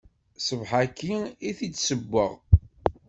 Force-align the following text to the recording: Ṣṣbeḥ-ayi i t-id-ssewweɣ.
Ṣṣbeḥ-ayi 0.41 1.17
i 1.49 1.51
t-id-ssewweɣ. 1.57 2.31